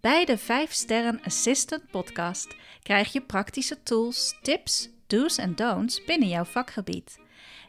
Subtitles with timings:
[0.00, 6.28] Bij de 5 Sterren Assistant podcast krijg je praktische tools, tips, do's en don'ts binnen
[6.28, 7.18] jouw vakgebied.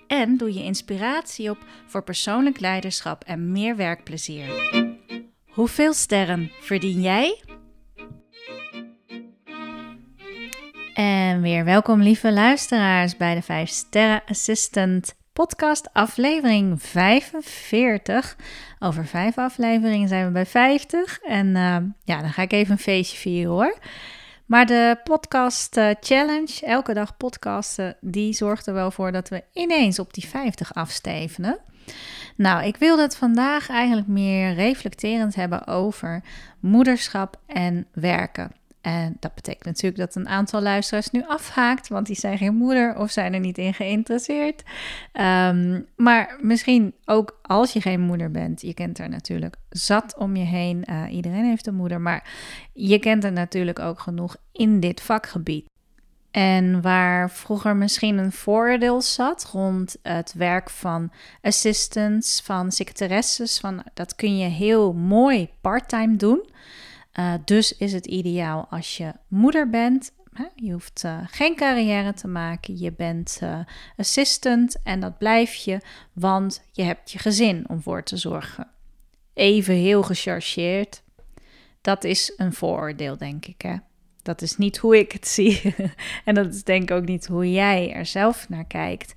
[0.07, 4.47] En doe je inspiratie op voor persoonlijk leiderschap en meer werkplezier.
[5.47, 7.43] Hoeveel sterren verdien jij?
[10.93, 18.35] En weer welkom lieve luisteraars bij de 5 Sterren Assistant podcast aflevering 45.
[18.79, 22.79] Over vijf afleveringen zijn we bij 50 en uh, ja, dan ga ik even een
[22.79, 23.77] feestje vieren hoor.
[24.45, 29.43] Maar de podcast uh, challenge, elke dag podcasten, die zorgt er wel voor dat we
[29.53, 31.59] ineens op die 50 afstevenen.
[32.35, 36.23] Nou, ik wil het vandaag eigenlijk meer reflecterend hebben over
[36.59, 38.51] moederschap en werken.
[38.81, 42.97] En dat betekent natuurlijk dat een aantal luisteraars nu afhaakt, want die zijn geen moeder
[42.97, 44.63] of zijn er niet in geïnteresseerd.
[45.13, 50.35] Um, maar misschien ook als je geen moeder bent, je kent er natuurlijk zat om
[50.35, 50.83] je heen.
[50.89, 52.29] Uh, iedereen heeft een moeder, maar
[52.73, 55.67] je kent er natuurlijk ook genoeg in dit vakgebied.
[56.31, 63.83] En waar vroeger misschien een voordeel zat rond het werk van assistants, van secretaresses, van
[63.93, 66.49] dat kun je heel mooi parttime doen.
[67.19, 70.11] Uh, dus is het ideaal als je moeder bent.
[70.55, 72.77] Je hoeft uh, geen carrière te maken.
[72.77, 73.59] Je bent uh,
[73.97, 75.79] assistant en dat blijf je,
[76.13, 78.67] want je hebt je gezin om voor te zorgen.
[79.33, 81.03] Even heel gechargeerd.
[81.81, 83.61] Dat is een vooroordeel, denk ik.
[83.61, 83.75] Hè?
[84.21, 85.75] Dat is niet hoe ik het zie.
[86.25, 89.13] en dat is denk ik ook niet hoe jij er zelf naar kijkt.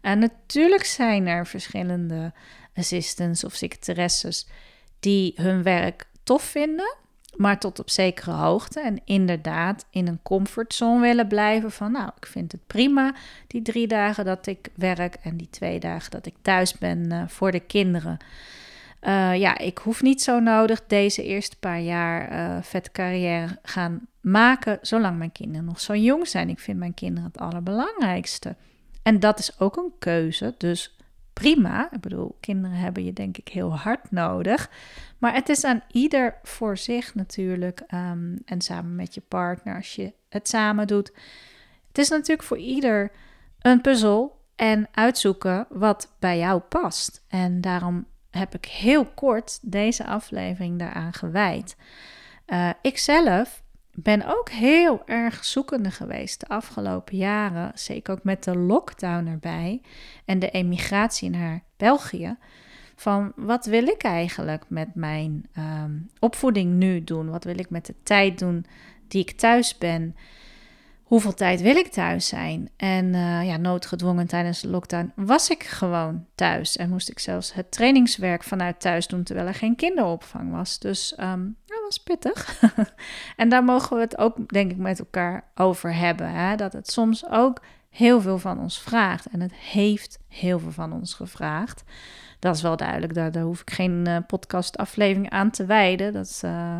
[0.00, 2.32] En natuurlijk zijn er verschillende
[2.74, 4.48] assistants of secretaresses
[5.00, 7.04] die hun werk tof vinden
[7.36, 8.80] maar tot op zekere hoogte.
[8.80, 13.14] En inderdaad in een comfortzone willen blijven van, nou, ik vind het prima
[13.46, 17.22] die drie dagen dat ik werk en die twee dagen dat ik thuis ben uh,
[17.26, 18.16] voor de kinderen.
[19.02, 24.06] Uh, ja, ik hoef niet zo nodig deze eerste paar jaar uh, vet carrière gaan
[24.20, 26.48] maken, zolang mijn kinderen nog zo jong zijn.
[26.48, 28.56] Ik vind mijn kinderen het allerbelangrijkste.
[29.02, 30.95] En dat is ook een keuze, dus
[31.40, 31.88] prima.
[31.92, 34.70] Ik bedoel, kinderen hebben je denk ik heel hard nodig.
[35.18, 37.82] Maar het is aan ieder voor zich natuurlijk.
[37.94, 41.12] Um, en samen met je partner, als je het samen doet.
[41.88, 43.10] Het is natuurlijk voor ieder
[43.60, 47.24] een puzzel en uitzoeken wat bij jou past.
[47.28, 51.76] En daarom heb ik heel kort deze aflevering daaraan gewijd.
[52.46, 53.62] Uh, ik zelf
[53.96, 59.82] ben ook heel erg zoekende geweest de afgelopen jaren, zeker ook met de lockdown erbij
[60.24, 62.36] en de emigratie naar België.
[62.96, 67.30] Van wat wil ik eigenlijk met mijn um, opvoeding nu doen?
[67.30, 68.66] Wat wil ik met de tijd doen
[69.08, 70.14] die ik thuis ben?
[71.06, 72.70] hoeveel tijd wil ik thuis zijn?
[72.76, 76.76] En uh, ja, noodgedwongen tijdens de lockdown was ik gewoon thuis.
[76.76, 80.78] En moest ik zelfs het trainingswerk vanuit thuis doen, terwijl er geen kinderopvang was.
[80.78, 81.38] Dus dat
[81.86, 82.62] was pittig.
[83.36, 86.30] en daar mogen we het ook, denk ik, met elkaar over hebben.
[86.30, 86.56] Hè?
[86.56, 89.26] Dat het soms ook heel veel van ons vraagt.
[89.26, 91.84] En het heeft heel veel van ons gevraagd.
[92.38, 96.12] Dat is wel duidelijk, daar, daar hoef ik geen uh, podcastaflevering aan te wijden.
[96.12, 96.78] Dat, uh,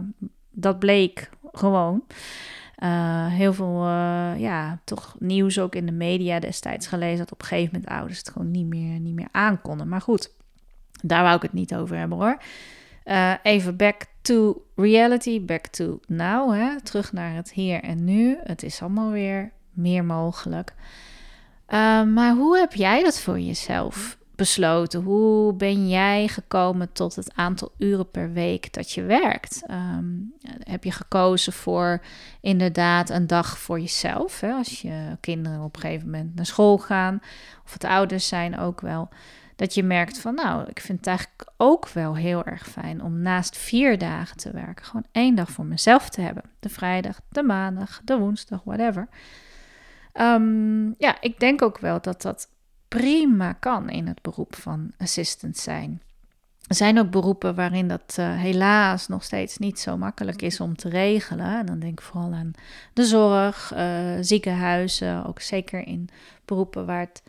[0.51, 2.05] dat bleek gewoon.
[2.83, 3.87] Uh, heel veel,
[4.37, 8.19] ja, toch nieuws ook in de media destijds gelezen dat op een gegeven moment ouders
[8.19, 9.89] het gewoon niet meer, niet meer aankonden.
[9.89, 10.35] Maar goed,
[11.03, 12.39] daar wou ik het niet over hebben hoor.
[13.43, 16.53] Even back to reality, back to now.
[16.53, 16.81] Hè?
[16.81, 18.39] Terug naar het hier en nu.
[18.43, 20.75] Het is allemaal weer meer mogelijk.
[22.15, 25.03] maar hoe heb jij dat voor jezelf besloten?
[25.03, 29.63] Hoe ben jij gekomen tot het aantal uren per week dat je werkt?
[29.71, 32.01] Um, heb je gekozen voor
[32.41, 34.41] inderdaad een dag voor jezelf?
[34.41, 34.53] Hè?
[34.53, 37.21] Als je kinderen op een gegeven moment naar school gaan,
[37.65, 39.09] of het ouders zijn ook wel.
[39.57, 43.21] Dat je merkt van, nou, ik vind het eigenlijk ook wel heel erg fijn om
[43.23, 46.43] naast vier dagen te werken, gewoon één dag voor mezelf te hebben.
[46.61, 49.09] De vrijdag, de maandag, de woensdag, whatever.
[50.15, 52.49] Um, ja, ik denk ook wel dat dat
[52.89, 56.03] prima kan in het beroep van assistant zijn.
[56.67, 60.77] Er zijn ook beroepen waarin dat uh, helaas nog steeds niet zo makkelijk is om
[60.77, 61.59] te regelen.
[61.59, 62.53] En dan denk ik vooral aan
[62.93, 66.09] de zorg, uh, ziekenhuizen, ook zeker in
[66.45, 67.23] beroepen waar het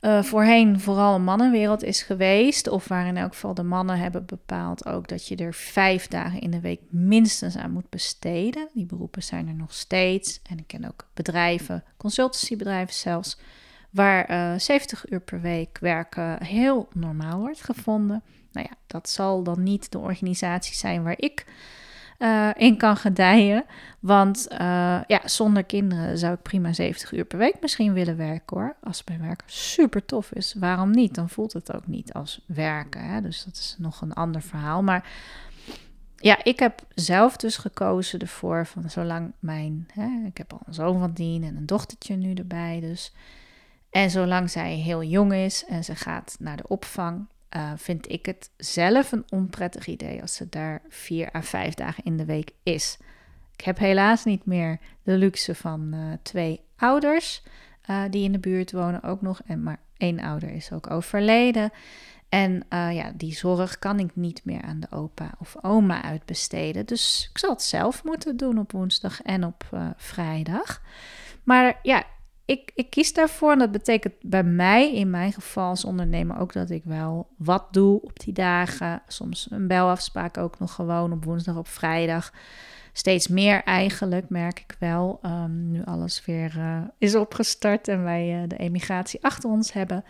[0.00, 2.68] uh, voorheen vooral een mannenwereld is geweest.
[2.68, 6.40] Of waar in elk geval de mannen hebben bepaald ook dat je er vijf dagen
[6.40, 8.68] in de week minstens aan moet besteden.
[8.74, 10.40] Die beroepen zijn er nog steeds.
[10.50, 13.38] En ik ken ook bedrijven, consultancybedrijven zelfs,
[13.92, 18.22] waar 70 uur per week werken heel normaal wordt gevonden.
[18.52, 21.46] Nou ja, dat zal dan niet de organisatie zijn waar ik
[22.22, 23.64] uh, in kan gedijen.
[24.00, 24.58] Want uh,
[25.06, 28.76] ja, zonder kinderen zou ik prima 70 uur per week misschien willen werken hoor.
[28.82, 31.14] Als mijn werk super tof is, waarom niet?
[31.14, 33.04] Dan voelt het ook niet als werken.
[33.04, 33.20] Hè?
[33.20, 34.82] Dus dat is nog een ander verhaal.
[34.82, 35.10] Maar
[36.16, 39.88] ja, ik heb zelf dus gekozen ervoor van zolang mijn...
[39.92, 43.12] Hè, ik heb al een zoon van tien en een dochtertje nu erbij dus...
[43.92, 48.26] En zolang zij heel jong is en ze gaat naar de opvang, uh, vind ik
[48.26, 52.50] het zelf een onprettig idee als ze daar vier à vijf dagen in de week
[52.62, 52.98] is.
[53.56, 57.42] Ik heb helaas niet meer de luxe van uh, twee ouders
[57.90, 59.40] uh, die in de buurt wonen ook nog.
[59.46, 61.70] En maar één ouder is ook overleden.
[62.28, 66.86] En ja, die zorg kan ik niet meer aan de opa of oma uitbesteden.
[66.86, 70.82] Dus ik zal het zelf moeten doen op woensdag en op vrijdag.
[71.42, 72.04] Maar ja,
[72.52, 73.52] ik, ik kies daarvoor.
[73.52, 77.72] En dat betekent bij mij, in mijn geval als ondernemer, ook dat ik wel wat
[77.72, 79.02] doe op die dagen.
[79.06, 82.32] Soms een belafspraak ook nog gewoon op woensdag, op vrijdag.
[82.92, 85.20] Steeds meer eigenlijk, merk ik wel.
[85.22, 90.04] Um, nu alles weer uh, is opgestart en wij uh, de emigratie achter ons hebben.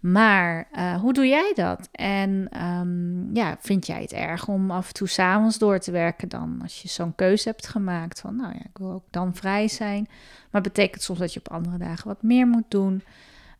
[0.00, 1.88] Maar uh, hoe doe jij dat?
[1.92, 6.28] En um, ja, vind jij het erg om af en toe s'avonds door te werken
[6.28, 6.58] dan?
[6.62, 10.08] Als je zo'n keuze hebt gemaakt van, nou ja, ik wil ook dan vrij zijn.
[10.50, 13.02] Maar betekent soms dat je op andere dagen wat meer moet doen.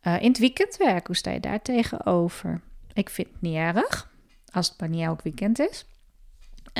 [0.02, 2.60] In het weekend werken, hoe sta je daar tegenover?
[2.92, 4.10] Ik vind het niet erg,
[4.52, 5.86] als het maar niet elk weekend is.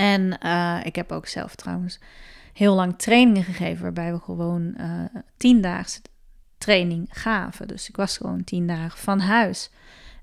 [0.01, 1.99] En uh, ik heb ook zelf trouwens
[2.53, 5.05] heel lang trainingen gegeven, waarbij we gewoon uh,
[5.37, 6.01] tiendaagse
[6.59, 7.69] training gaven.
[7.69, 9.71] Dus ik was gewoon tien dagen van huis.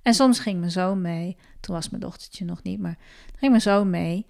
[0.01, 1.37] En soms ging mijn zoon mee.
[1.59, 2.97] Toen was mijn dochtertje nog niet, maar
[3.35, 4.25] ging mijn zoon mee.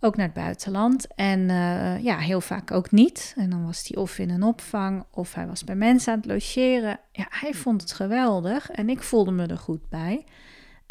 [0.00, 1.14] Ook naar het buitenland.
[1.14, 3.34] En uh, ja, heel vaak ook niet.
[3.36, 6.28] En dan was hij of in een opvang of hij was bij mensen aan het
[6.28, 7.00] logeren.
[7.12, 10.24] Ja, hij vond het geweldig en ik voelde me er goed bij.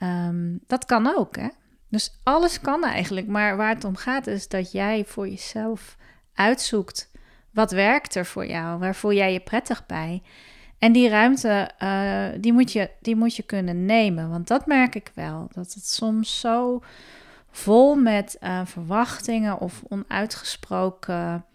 [0.03, 1.47] Um, dat kan ook, hè?
[1.94, 3.28] Dus alles kan eigenlijk.
[3.28, 5.98] Maar waar het om gaat is dat jij voor jezelf
[6.34, 7.12] uitzoekt
[7.51, 8.80] wat werkt er voor jou?
[8.80, 10.22] Waar voel jij je prettig bij?
[10.78, 14.30] En die ruimte, uh, die, moet je, die moet je kunnen nemen.
[14.30, 15.48] Want dat merk ik wel.
[15.51, 16.81] Dat het soms zo
[17.51, 21.45] vol met uh, verwachtingen of onuitgesproken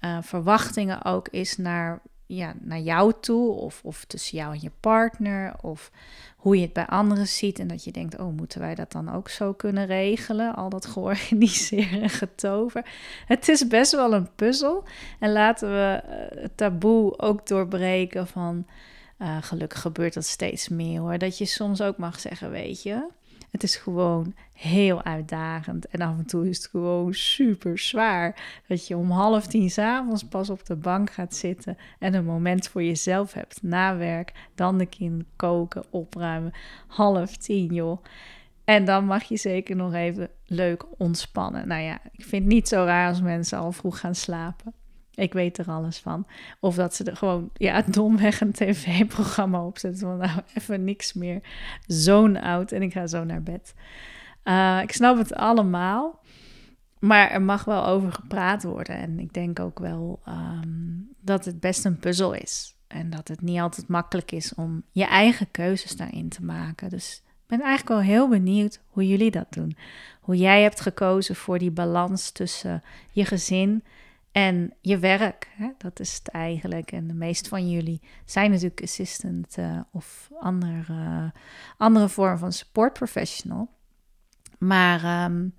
[0.00, 4.70] uh, verwachtingen ook is naar ja, naar jou toe, of, of tussen jou en je
[4.80, 5.90] partner, of
[6.46, 9.12] hoe je het bij anderen ziet en dat je denkt, oh, moeten wij dat dan
[9.12, 10.54] ook zo kunnen regelen?
[10.54, 12.84] Al dat georganiseerd en getover.
[13.26, 14.84] Het is best wel een puzzel
[15.18, 18.66] en laten we eh, het taboe ook doorbreken van,
[19.18, 23.06] uh, gelukkig gebeurt dat steeds meer hoor, dat je soms ook mag zeggen, weet je,
[23.56, 25.86] het is gewoon heel uitdagend.
[25.86, 28.60] En af en toe is het gewoon super zwaar.
[28.68, 32.68] Dat je om half tien s'avonds pas op de bank gaat zitten en een moment
[32.68, 34.32] voor jezelf hebt na werk.
[34.54, 36.52] Dan de kind koken, opruimen.
[36.86, 38.04] Half tien, joh.
[38.64, 41.68] En dan mag je zeker nog even leuk ontspannen.
[41.68, 44.74] Nou ja, ik vind het niet zo raar als mensen al vroeg gaan slapen.
[45.16, 46.26] Ik weet er alles van.
[46.60, 50.00] Of dat ze er gewoon ja, domweg een tv-programma opzetten.
[50.00, 51.40] Van nou, even niks meer.
[51.86, 53.74] Zo'n oud en ik ga zo naar bed.
[54.44, 56.20] Uh, ik snap het allemaal.
[56.98, 58.96] Maar er mag wel over gepraat worden.
[58.96, 62.76] En ik denk ook wel um, dat het best een puzzel is.
[62.86, 66.90] En dat het niet altijd makkelijk is om je eigen keuzes daarin te maken.
[66.90, 69.76] Dus ik ben eigenlijk wel heel benieuwd hoe jullie dat doen.
[70.20, 73.84] Hoe jij hebt gekozen voor die balans tussen je gezin
[74.36, 76.92] en je werk, hè, dat is het eigenlijk.
[76.92, 81.32] En de meeste van jullie zijn natuurlijk assistant uh, of andere,
[81.76, 83.68] andere vorm van support professional.
[84.58, 85.54] Maar um,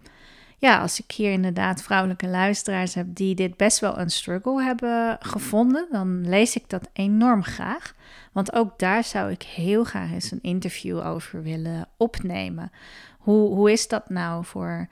[0.57, 5.17] ja, als ik hier inderdaad vrouwelijke luisteraars heb die dit best wel een struggle hebben
[5.19, 7.96] gevonden, dan lees ik dat enorm graag.
[8.31, 12.72] Want ook daar zou ik heel graag eens een interview over willen opnemen.
[13.17, 14.88] Hoe, hoe is dat nou voor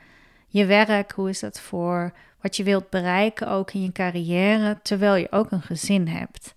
[0.58, 1.12] je werk?
[1.12, 5.52] Hoe is dat voor wat je wilt bereiken ook in je carrière, terwijl je ook
[5.52, 6.56] een gezin hebt.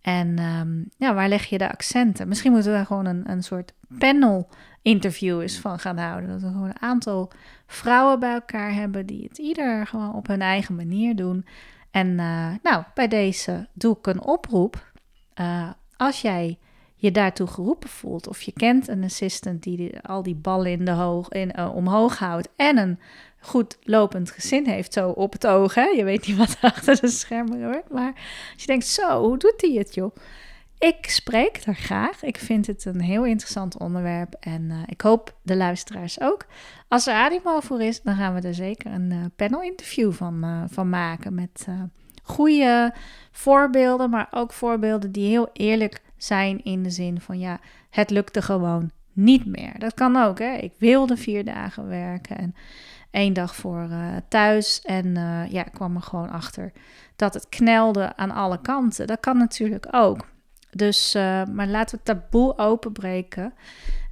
[0.00, 2.28] En um, ja, waar leg je de accenten?
[2.28, 4.48] Misschien moeten we daar gewoon een, een soort panel
[4.82, 6.30] interview eens van gaan houden.
[6.30, 7.30] Dat we gewoon een aantal
[7.66, 11.46] vrouwen bij elkaar hebben die het ieder gewoon op hun eigen manier doen.
[11.90, 14.92] En uh, nou, bij deze doe ik een oproep.
[15.40, 16.58] Uh, als jij
[16.94, 20.90] je daartoe geroepen voelt, of je kent een assistant die al die ballen in de
[20.90, 22.98] hoog, in, uh, omhoog houdt en een
[23.44, 25.74] goed lopend gezin heeft, zo op het oog.
[25.74, 25.84] Hè?
[25.84, 27.90] Je weet niet wat achter de schermen gebeurt.
[27.90, 28.12] Maar
[28.52, 30.16] als je denkt, zo, hoe doet hij het, joh?
[30.78, 32.22] Ik spreek er graag.
[32.22, 34.36] Ik vind het een heel interessant onderwerp.
[34.40, 36.46] En uh, ik hoop de luisteraars ook.
[36.88, 40.44] Als er animo voor is, dan gaan we er zeker een uh, panel interview van,
[40.44, 41.66] uh, van maken met
[42.22, 42.94] goede
[43.30, 47.60] voorbeelden, maar ook voorbeelden die heel eerlijk zijn in de zin van ja,
[47.90, 49.78] het lukte gewoon niet meer.
[49.78, 50.54] Dat kan ook, hè.
[50.54, 52.54] Ik wilde vier dagen werken en
[53.14, 54.80] één dag voor uh, thuis.
[54.82, 56.72] En uh, ja, ik kwam er gewoon achter
[57.16, 59.06] dat het knelde aan alle kanten.
[59.06, 60.26] Dat kan natuurlijk ook.
[60.70, 63.54] Dus, uh, maar laten we het taboe openbreken.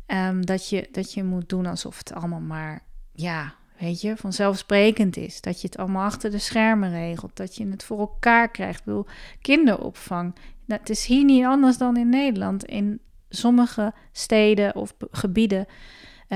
[0.06, 2.82] Um, dat, je, dat je moet doen alsof het allemaal maar,
[3.12, 5.40] ja, weet je, vanzelfsprekend is.
[5.40, 7.36] Dat je het allemaal achter de schermen regelt.
[7.36, 8.78] Dat je het voor elkaar krijgt.
[8.78, 9.06] Ik bedoel,
[9.40, 10.34] kinderopvang.
[10.64, 12.64] Nou, het is hier niet anders dan in Nederland.
[12.64, 15.66] In sommige steden of gebieden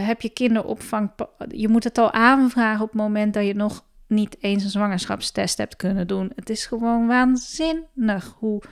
[0.04, 1.10] heb je kinderopvang.
[1.48, 5.58] Je moet het al aanvragen op het moment dat je nog niet eens een zwangerschapstest
[5.58, 6.32] hebt kunnen doen.
[6.34, 8.62] Het is gewoon waanzinnig hoe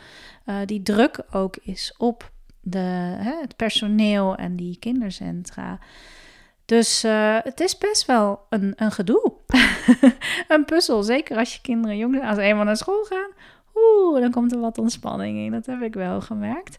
[0.47, 2.79] uh, die druk ook is op de,
[3.19, 5.79] hè, het personeel en die kindercentra.
[6.65, 9.33] Dus uh, het is best wel een, een gedoe.
[10.49, 11.03] een puzzel.
[11.03, 12.29] Zeker als je kinderen jong zijn.
[12.29, 13.31] Als eenmaal naar school gaan,
[13.75, 15.51] oeh, dan komt er wat ontspanning in.
[15.51, 16.77] Dat heb ik wel gemerkt.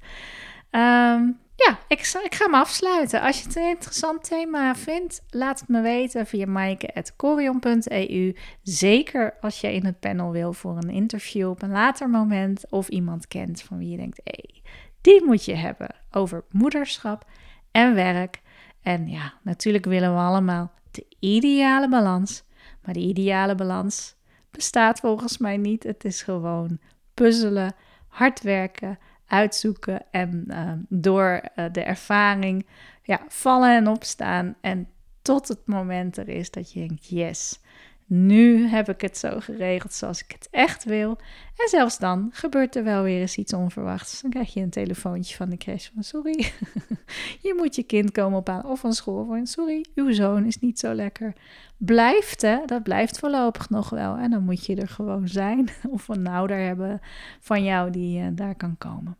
[0.75, 3.21] Um, ja, ik, ik ga me afsluiten.
[3.21, 8.35] Als je het een interessant thema vindt, laat het me weten via maaike.corion.eu.
[8.61, 12.63] Zeker als je in het panel wil voor een interview op een later moment.
[12.69, 14.61] Of iemand kent van wie je denkt, hé, hey,
[15.01, 17.25] die moet je hebben over moederschap
[17.71, 18.41] en werk.
[18.81, 22.43] En ja, natuurlijk willen we allemaal de ideale balans.
[22.83, 24.15] Maar de ideale balans
[24.51, 25.83] bestaat volgens mij niet.
[25.83, 26.79] Het is gewoon
[27.13, 27.75] puzzelen,
[28.07, 32.65] hard werken uitzoeken en ehm, door uh, de ervaring
[33.03, 34.55] ja, vallen en opstaan.
[34.61, 34.87] En
[35.21, 37.59] tot het moment er is dat je denkt: yes,
[38.07, 41.17] nu heb ik het zo geregeld zoals ik het echt wil.
[41.55, 44.21] En zelfs dan gebeurt er wel weer eens iets onverwachts.
[44.21, 46.51] Dan krijg je een telefoontje van de crash van sorry,
[47.47, 48.65] je moet je kind komen ophalen.
[48.65, 51.33] Of van school van sorry, uw zoon is niet zo lekker.
[51.77, 54.15] Blijft hè, dat blijft voorlopig nog wel.
[54.15, 55.69] En dan moet je er gewoon zijn.
[55.89, 56.99] Of een ouder hebben
[57.39, 59.17] van jou die uh, daar kan komen.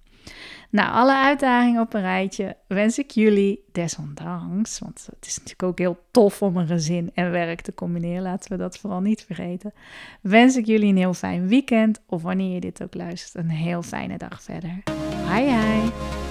[0.70, 4.80] Nou, alle uitdagingen op een rijtje wens ik jullie desondanks.
[4.80, 8.24] Want het is natuurlijk ook heel tof om een gezin en werk te combineren.
[8.24, 9.74] Laten we dat vooral niet vergeten.
[10.22, 12.02] Wens ik jullie een heel fijn weekend.
[12.08, 14.84] Of wanneer je dit ook luistert, een heel fijne dag verder.
[15.28, 16.25] Hi hi.